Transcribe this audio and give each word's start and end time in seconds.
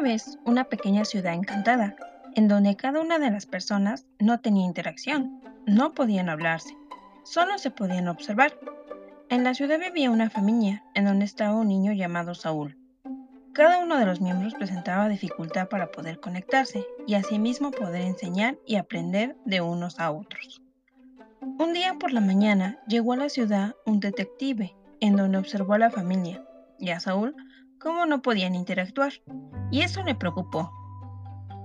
una 0.00 0.12
vez 0.12 0.38
una 0.46 0.64
pequeña 0.64 1.04
ciudad 1.04 1.34
encantada, 1.34 1.94
en 2.34 2.48
donde 2.48 2.74
cada 2.74 3.02
una 3.02 3.18
de 3.18 3.30
las 3.30 3.44
personas 3.44 4.06
no 4.18 4.40
tenía 4.40 4.64
interacción, 4.64 5.42
no 5.66 5.92
podían 5.92 6.30
hablarse, 6.30 6.74
solo 7.22 7.58
se 7.58 7.70
podían 7.70 8.08
observar. 8.08 8.58
En 9.28 9.44
la 9.44 9.52
ciudad 9.52 9.78
vivía 9.78 10.10
una 10.10 10.30
familia 10.30 10.82
en 10.94 11.04
donde 11.04 11.26
estaba 11.26 11.54
un 11.54 11.68
niño 11.68 11.92
llamado 11.92 12.34
Saúl. 12.34 12.78
Cada 13.52 13.76
uno 13.76 13.98
de 13.98 14.06
los 14.06 14.22
miembros 14.22 14.54
presentaba 14.54 15.06
dificultad 15.10 15.68
para 15.68 15.90
poder 15.90 16.18
conectarse 16.18 16.86
y 17.06 17.12
asimismo 17.12 17.70
poder 17.70 18.00
enseñar 18.00 18.56
y 18.66 18.76
aprender 18.76 19.36
de 19.44 19.60
unos 19.60 20.00
a 20.00 20.12
otros. 20.12 20.62
Un 21.42 21.74
día 21.74 21.96
por 22.00 22.14
la 22.14 22.22
mañana 22.22 22.78
llegó 22.88 23.12
a 23.12 23.18
la 23.18 23.28
ciudad 23.28 23.74
un 23.84 24.00
detective 24.00 24.74
en 25.00 25.16
donde 25.16 25.36
observó 25.36 25.74
a 25.74 25.78
la 25.78 25.90
familia 25.90 26.42
y 26.78 26.88
a 26.88 27.00
Saúl 27.00 27.36
cómo 27.80 28.06
no 28.06 28.22
podían 28.22 28.54
interactuar, 28.54 29.12
y 29.70 29.80
eso 29.80 30.02
le 30.02 30.14
preocupó. 30.14 30.70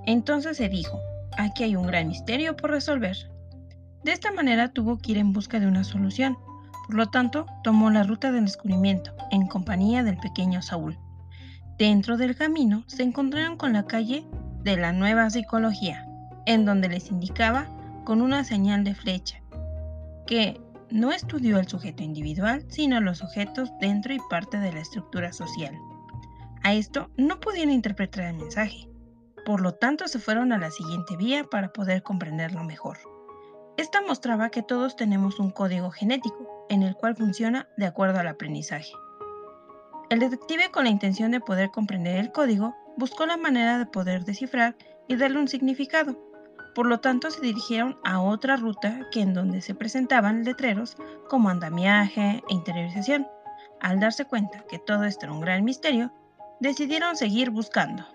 Entonces 0.06 0.58
se 0.58 0.70
dijo, 0.70 1.00
aquí 1.38 1.64
hay 1.64 1.76
un 1.76 1.88
gran 1.88 2.08
misterio 2.08 2.56
por 2.56 2.72
resolver. 2.72 3.18
De 4.04 4.12
esta 4.12 4.32
manera 4.32 4.70
tuvo 4.70 4.98
que 4.98 5.12
ir 5.12 5.18
en 5.18 5.34
busca 5.34 5.60
de 5.60 5.68
una 5.68 5.84
solución, 5.84 6.38
por 6.86 6.96
lo 6.96 7.08
tanto 7.08 7.46
tomó 7.64 7.90
la 7.90 8.04
ruta 8.04 8.32
del 8.32 8.46
descubrimiento 8.46 9.12
en 9.32 9.48
compañía 9.48 10.04
del 10.04 10.18
pequeño 10.18 10.62
Saúl. 10.62 10.98
Dentro 11.78 12.16
del 12.16 12.36
camino 12.36 12.84
se 12.88 13.04
encontraron 13.04 13.58
con 13.58 13.74
la 13.74 13.86
calle 13.86 14.26
de 14.64 14.78
la 14.78 14.94
nueva 14.94 15.30
psicología, 15.30 16.08
en 16.46 16.64
donde 16.66 16.88
les 16.88 17.12
indicaba 17.12 17.68
con 18.06 18.22
una 18.22 18.44
señal 18.44 18.84
de 18.84 18.96
flecha 18.96 19.42
que 20.28 20.62
no 20.90 21.12
estudió 21.12 21.60
el 21.60 21.68
sujeto 21.68 22.04
individual, 22.04 22.64
sino 22.70 23.02
los 23.02 23.18
sujetos 23.18 23.70
dentro 23.82 24.14
y 24.14 24.20
parte 24.30 24.58
de 24.60 24.72
la 24.72 24.80
estructura 24.80 25.34
social. 25.34 25.76
A 26.66 26.74
esto 26.74 27.12
no 27.16 27.40
podían 27.40 27.70
interpretar 27.70 28.24
el 28.26 28.38
mensaje, 28.38 28.90
por 29.46 29.62
lo 29.62 29.76
tanto 29.76 30.08
se 30.08 30.18
fueron 30.18 30.52
a 30.52 30.58
la 30.58 30.72
siguiente 30.72 31.16
vía 31.16 31.44
para 31.44 31.72
poder 31.72 32.02
comprenderlo 32.02 32.64
mejor. 32.64 32.98
Esta 33.78 34.02
mostraba 34.02 34.50
que 34.50 34.64
todos 34.64 34.96
tenemos 34.96 35.40
un 35.40 35.52
código 35.52 35.92
genético, 35.92 36.66
en 36.72 36.82
el 36.82 36.96
cual 36.96 37.16
funciona 37.16 37.68
de 37.78 37.86
acuerdo 37.86 38.20
al 38.20 38.30
aprendizaje. 38.30 38.92
El 40.10 40.18
detective 40.18 40.72
con 40.72 40.86
la 40.86 40.90
intención 40.90 41.30
de 41.30 41.40
poder 41.40 41.70
comprender 41.70 42.16
el 42.16 42.32
código 42.32 42.76
buscó 42.98 43.28
la 43.28 43.38
manera 43.38 43.78
de 43.78 43.86
poder 43.86 44.26
descifrar 44.26 44.76
y 45.08 45.18
darle 45.18 45.38
un 45.38 45.48
significado, 45.48 46.18
por 46.74 46.88
lo 46.88 47.00
tanto, 47.00 47.30
se 47.30 47.42
dirigieron 47.42 47.96
a 48.04 48.22
otra 48.22 48.58
ruta 48.58 49.02
que 49.12 49.22
en 49.22 49.36
donde 49.36 49.62
se 49.62 49.76
presentaban 49.76 50.44
letreros 50.44 50.98
como 51.30 51.50
andamiaje 51.50 52.44
e 52.50 52.54
interiorización. 52.54 53.28
Al 53.82 54.00
darse 54.00 54.26
cuenta 54.26 54.66
que 54.68 54.80
todo 54.80 55.04
esto 55.04 55.28
era 55.28 55.34
un 55.34 55.42
gran 55.42 55.64
misterio, 55.64 56.12
decidieron 56.60 57.16
seguir 57.16 57.50
buscando. 57.50 58.06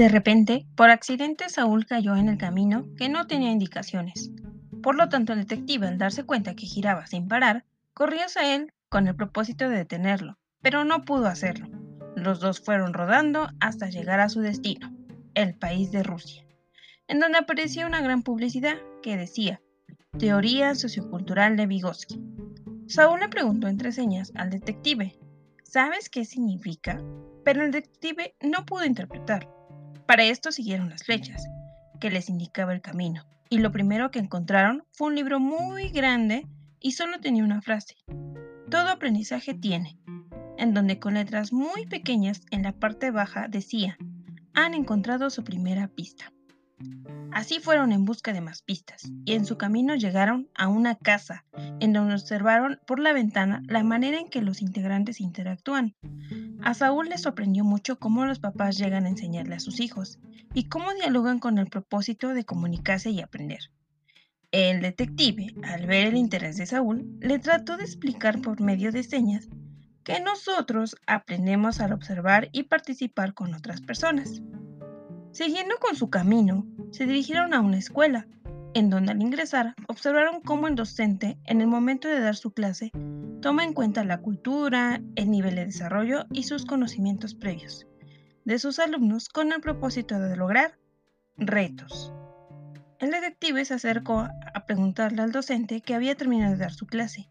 De 0.00 0.08
repente, 0.08 0.66
por 0.76 0.88
accidente, 0.88 1.50
Saúl 1.50 1.84
cayó 1.84 2.16
en 2.16 2.30
el 2.30 2.38
camino 2.38 2.86
que 2.96 3.10
no 3.10 3.26
tenía 3.26 3.52
indicaciones. 3.52 4.30
Por 4.82 4.94
lo 4.94 5.10
tanto, 5.10 5.34
el 5.34 5.40
detective, 5.40 5.88
al 5.88 5.98
darse 5.98 6.24
cuenta 6.24 6.54
que 6.54 6.64
giraba 6.64 7.06
sin 7.06 7.28
parar, 7.28 7.66
corrió 7.92 8.24
hacia 8.24 8.54
él 8.54 8.72
con 8.88 9.08
el 9.08 9.14
propósito 9.14 9.68
de 9.68 9.76
detenerlo, 9.76 10.38
pero 10.62 10.84
no 10.84 11.02
pudo 11.02 11.26
hacerlo. 11.26 11.68
Los 12.16 12.40
dos 12.40 12.60
fueron 12.60 12.94
rodando 12.94 13.50
hasta 13.60 13.90
llegar 13.90 14.20
a 14.20 14.30
su 14.30 14.40
destino, 14.40 14.90
el 15.34 15.54
país 15.54 15.92
de 15.92 16.02
Rusia, 16.02 16.46
en 17.10 17.18
donde 17.18 17.38
apareció 17.38 17.88
una 17.88 18.00
gran 18.00 18.22
publicidad 18.22 18.76
que 19.02 19.16
decía 19.16 19.60
Teoría 20.16 20.76
sociocultural 20.76 21.56
de 21.56 21.66
Vygotsky. 21.66 22.22
Saúl 22.86 23.18
le 23.18 23.28
preguntó 23.28 23.66
entre 23.66 23.90
señas 23.90 24.30
al 24.36 24.50
detective, 24.50 25.18
¿sabes 25.64 26.08
qué 26.08 26.24
significa? 26.24 27.02
Pero 27.44 27.64
el 27.64 27.72
detective 27.72 28.36
no 28.40 28.64
pudo 28.64 28.84
interpretar. 28.84 29.48
Para 30.06 30.22
esto 30.22 30.52
siguieron 30.52 30.88
las 30.88 31.02
flechas, 31.02 31.44
que 32.00 32.10
les 32.10 32.28
indicaba 32.28 32.72
el 32.72 32.80
camino 32.80 33.24
y 33.48 33.58
lo 33.58 33.72
primero 33.72 34.12
que 34.12 34.20
encontraron 34.20 34.84
fue 34.92 35.08
un 35.08 35.16
libro 35.16 35.40
muy 35.40 35.88
grande 35.88 36.46
y 36.78 36.92
solo 36.92 37.18
tenía 37.18 37.42
una 37.42 37.60
frase. 37.60 37.96
Todo 38.70 38.88
aprendizaje 38.88 39.54
tiene, 39.54 39.98
en 40.58 40.74
donde 40.74 41.00
con 41.00 41.14
letras 41.14 41.52
muy 41.52 41.86
pequeñas 41.86 42.42
en 42.52 42.62
la 42.62 42.72
parte 42.72 43.10
baja 43.10 43.48
decía, 43.48 43.98
han 44.54 44.74
encontrado 44.74 45.28
su 45.30 45.42
primera 45.42 45.88
pista. 45.88 46.32
Así 47.32 47.60
fueron 47.60 47.92
en 47.92 48.04
busca 48.04 48.32
de 48.32 48.40
más 48.40 48.62
pistas 48.62 49.10
y 49.24 49.34
en 49.34 49.44
su 49.44 49.56
camino 49.56 49.94
llegaron 49.94 50.48
a 50.54 50.68
una 50.68 50.96
casa 50.96 51.44
en 51.78 51.92
donde 51.92 52.14
observaron 52.14 52.80
por 52.86 52.98
la 52.98 53.12
ventana 53.12 53.62
la 53.68 53.84
manera 53.84 54.18
en 54.18 54.28
que 54.28 54.42
los 54.42 54.62
integrantes 54.62 55.20
interactúan. 55.20 55.94
A 56.62 56.74
Saúl 56.74 57.08
le 57.08 57.18
sorprendió 57.18 57.64
mucho 57.64 57.98
cómo 57.98 58.26
los 58.26 58.40
papás 58.40 58.76
llegan 58.78 59.06
a 59.06 59.10
enseñarle 59.10 59.54
a 59.54 59.60
sus 59.60 59.80
hijos 59.80 60.18
y 60.54 60.68
cómo 60.68 60.92
dialogan 60.92 61.38
con 61.38 61.58
el 61.58 61.68
propósito 61.68 62.34
de 62.34 62.44
comunicarse 62.44 63.10
y 63.10 63.20
aprender. 63.20 63.70
El 64.50 64.80
detective, 64.80 65.54
al 65.62 65.86
ver 65.86 66.08
el 66.08 66.16
interés 66.16 66.56
de 66.56 66.66
Saúl, 66.66 67.16
le 67.20 67.38
trató 67.38 67.76
de 67.76 67.84
explicar 67.84 68.40
por 68.40 68.60
medio 68.60 68.90
de 68.90 69.04
señas 69.04 69.48
que 70.02 70.18
nosotros 70.18 70.96
aprendemos 71.06 71.78
al 71.80 71.92
observar 71.92 72.48
y 72.50 72.64
participar 72.64 73.32
con 73.34 73.54
otras 73.54 73.80
personas. 73.80 74.42
Siguiendo 75.32 75.76
con 75.80 75.96
su 75.96 76.10
camino, 76.10 76.66
se 76.90 77.06
dirigieron 77.06 77.54
a 77.54 77.60
una 77.60 77.78
escuela, 77.78 78.26
en 78.74 78.90
donde 78.90 79.12
al 79.12 79.22
ingresar 79.22 79.74
observaron 79.88 80.40
cómo 80.42 80.68
el 80.68 80.74
docente, 80.74 81.38
en 81.44 81.60
el 81.60 81.66
momento 81.66 82.08
de 82.08 82.20
dar 82.20 82.36
su 82.36 82.52
clase, 82.52 82.90
toma 83.40 83.64
en 83.64 83.72
cuenta 83.72 84.04
la 84.04 84.18
cultura, 84.20 85.00
el 85.16 85.30
nivel 85.30 85.56
de 85.56 85.66
desarrollo 85.66 86.26
y 86.32 86.44
sus 86.44 86.64
conocimientos 86.64 87.34
previos 87.34 87.86
de 88.44 88.58
sus 88.58 88.78
alumnos 88.78 89.28
con 89.28 89.52
el 89.52 89.60
propósito 89.60 90.18
de 90.18 90.36
lograr 90.36 90.78
retos. 91.36 92.12
El 92.98 93.12
detective 93.12 93.64
se 93.64 93.74
acercó 93.74 94.28
a 94.54 94.66
preguntarle 94.66 95.22
al 95.22 95.32
docente 95.32 95.80
que 95.80 95.94
había 95.94 96.14
terminado 96.16 96.52
de 96.52 96.58
dar 96.58 96.72
su 96.72 96.86
clase. 96.86 97.30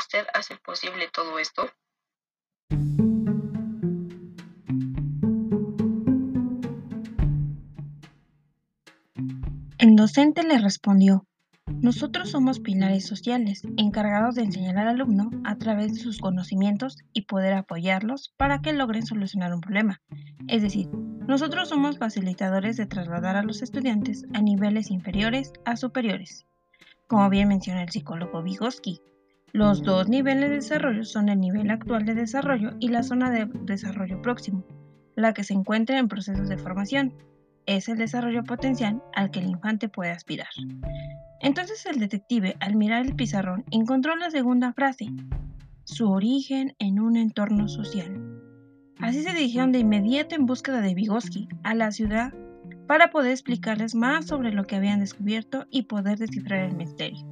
Usted 0.00 0.26
hace 0.34 0.56
posible 0.56 1.08
todo 1.12 1.38
esto? 1.38 1.70
El 9.78 9.96
docente 9.96 10.42
le 10.42 10.58
respondió, 10.58 11.26
nosotros 11.66 12.30
somos 12.30 12.60
pilares 12.60 13.06
sociales 13.06 13.62
encargados 13.76 14.34
de 14.34 14.42
enseñar 14.42 14.78
al 14.78 14.88
alumno 14.88 15.30
a 15.44 15.56
través 15.56 15.92
de 15.94 16.00
sus 16.00 16.18
conocimientos 16.18 16.96
y 17.12 17.22
poder 17.22 17.52
apoyarlos 17.54 18.34
para 18.36 18.60
que 18.60 18.72
logren 18.72 19.06
solucionar 19.06 19.54
un 19.54 19.60
problema. 19.60 20.00
Es 20.48 20.62
decir, 20.62 20.88
nosotros 21.28 21.68
somos 21.68 21.98
facilitadores 21.98 22.76
de 22.76 22.86
trasladar 22.86 23.36
a 23.36 23.42
los 23.42 23.62
estudiantes 23.62 24.24
a 24.34 24.40
niveles 24.40 24.90
inferiores 24.90 25.52
a 25.64 25.76
superiores. 25.76 26.46
Como 27.06 27.28
bien 27.28 27.48
menciona 27.48 27.82
el 27.82 27.90
psicólogo 27.90 28.42
Vygotsky, 28.42 29.00
los 29.52 29.82
dos 29.82 30.08
niveles 30.08 30.48
de 30.48 30.56
desarrollo 30.56 31.04
son 31.04 31.28
el 31.28 31.40
nivel 31.40 31.70
actual 31.70 32.04
de 32.04 32.14
desarrollo 32.14 32.70
y 32.78 32.88
la 32.88 33.02
zona 33.02 33.30
de 33.30 33.46
desarrollo 33.62 34.22
próximo, 34.22 34.64
la 35.16 35.34
que 35.34 35.44
se 35.44 35.54
encuentra 35.54 35.98
en 35.98 36.08
procesos 36.08 36.48
de 36.48 36.56
formación. 36.56 37.14
Es 37.66 37.88
el 37.88 37.98
desarrollo 37.98 38.44
potencial 38.44 39.02
al 39.14 39.30
que 39.30 39.40
el 39.40 39.50
infante 39.50 39.88
puede 39.88 40.12
aspirar. 40.12 40.48
Entonces 41.40 41.84
el 41.86 41.98
detective, 41.98 42.56
al 42.60 42.76
mirar 42.76 43.04
el 43.04 43.16
pizarrón, 43.16 43.64
encontró 43.70 44.14
la 44.16 44.30
segunda 44.30 44.72
frase, 44.72 45.08
su 45.84 46.10
origen 46.10 46.74
en 46.78 47.00
un 47.00 47.16
entorno 47.16 47.66
social. 47.68 48.40
Así 49.00 49.22
se 49.22 49.32
dirigieron 49.32 49.72
de 49.72 49.78
inmediato 49.80 50.34
en 50.34 50.46
búsqueda 50.46 50.80
de 50.80 50.94
Vygotsky 50.94 51.48
a 51.64 51.74
la 51.74 51.90
ciudad 51.90 52.32
para 52.86 53.10
poder 53.10 53.32
explicarles 53.32 53.94
más 53.94 54.26
sobre 54.26 54.52
lo 54.52 54.66
que 54.66 54.76
habían 54.76 55.00
descubierto 55.00 55.66
y 55.70 55.82
poder 55.82 56.18
descifrar 56.18 56.60
el 56.60 56.76
misterio. 56.76 57.26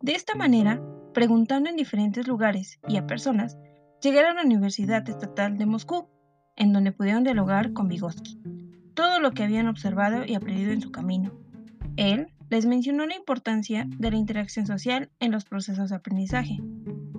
De 0.00 0.14
esta 0.14 0.34
manera, 0.34 0.80
preguntando 1.12 1.70
en 1.70 1.76
diferentes 1.76 2.26
lugares 2.26 2.78
y 2.88 2.96
a 2.96 3.06
personas, 3.06 3.58
llegaron 4.02 4.38
a 4.38 4.42
la 4.42 4.46
Universidad 4.46 5.08
Estatal 5.08 5.56
de 5.58 5.66
Moscú, 5.66 6.08
en 6.56 6.72
donde 6.72 6.92
pudieron 6.92 7.24
dialogar 7.24 7.72
con 7.72 7.88
Vygotsky, 7.88 8.40
todo 8.94 9.20
lo 9.20 9.32
que 9.32 9.44
habían 9.44 9.68
observado 9.68 10.24
y 10.24 10.34
aprendido 10.34 10.72
en 10.72 10.80
su 10.80 10.90
camino. 10.90 11.32
Él 11.96 12.28
les 12.50 12.66
mencionó 12.66 13.06
la 13.06 13.16
importancia 13.16 13.86
de 13.98 14.10
la 14.10 14.16
interacción 14.16 14.66
social 14.66 15.10
en 15.20 15.32
los 15.32 15.44
procesos 15.44 15.90
de 15.90 15.96
aprendizaje. 15.96 16.58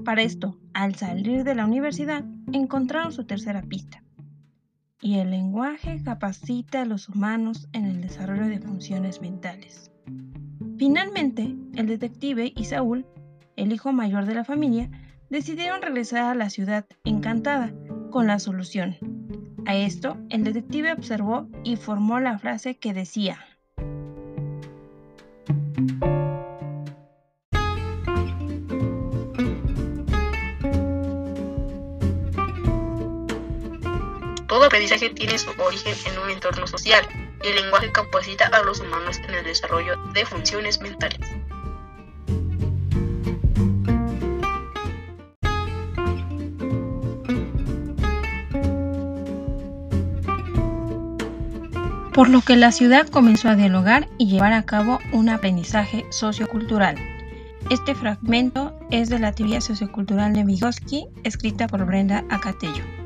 Para 0.05 0.21
esto, 0.21 0.59
al 0.73 0.95
salir 0.95 1.43
de 1.43 1.55
la 1.55 1.65
universidad, 1.65 2.23
encontraron 2.51 3.11
su 3.11 3.25
tercera 3.25 3.61
pista. 3.63 4.03
Y 5.01 5.19
el 5.19 5.31
lenguaje 5.31 6.01
capacita 6.03 6.81
a 6.81 6.85
los 6.85 7.09
humanos 7.09 7.67
en 7.73 7.85
el 7.85 8.01
desarrollo 8.01 8.47
de 8.47 8.59
funciones 8.59 9.21
mentales. 9.21 9.91
Finalmente, 10.77 11.55
el 11.75 11.87
detective 11.87 12.53
y 12.55 12.65
Saúl 12.65 13.05
el 13.55 13.71
hijo 13.71 13.91
mayor 13.91 14.25
de 14.25 14.35
la 14.35 14.43
familia, 14.43 14.89
decidieron 15.29 15.81
regresar 15.81 16.25
a 16.25 16.35
la 16.35 16.49
ciudad 16.49 16.85
encantada 17.03 17.73
con 18.11 18.27
la 18.27 18.39
solución. 18.39 18.97
A 19.65 19.75
esto, 19.75 20.17
el 20.29 20.43
detective 20.43 20.93
observó 20.93 21.47
y 21.63 21.77
formó 21.77 22.19
la 22.19 22.37
frase 22.37 22.77
que 22.77 22.93
decía, 22.93 23.39
Todo 34.53 34.65
aprendizaje 34.65 35.09
tiene 35.09 35.35
su 35.39 35.49
origen 35.59 35.95
en 36.05 36.19
un 36.19 36.29
entorno 36.29 36.67
social 36.67 37.03
y 37.43 37.47
el 37.47 37.55
lenguaje 37.55 37.91
capacita 37.91 38.45
a 38.45 38.61
los 38.61 38.79
humanos 38.81 39.17
en 39.27 39.33
el 39.33 39.43
desarrollo 39.43 39.95
de 40.13 40.27
funciones 40.27 40.79
mentales. 40.79 41.19
Por 52.13 52.29
lo 52.29 52.41
que 52.41 52.55
la 52.55 52.71
ciudad 52.71 53.07
comenzó 53.07 53.49
a 53.49 53.55
dialogar 53.55 54.07
y 54.17 54.27
llevar 54.27 54.53
a 54.53 54.63
cabo 54.63 54.99
un 55.11 55.29
aprendizaje 55.29 56.05
sociocultural. 56.11 56.95
Este 57.69 57.95
fragmento 57.95 58.77
es 58.91 59.09
de 59.09 59.19
la 59.19 59.31
teoría 59.31 59.61
sociocultural 59.61 60.33
de 60.33 60.43
Vygotsky, 60.43 61.07
escrita 61.23 61.67
por 61.67 61.85
Brenda 61.85 62.23
Acatello. 62.29 63.02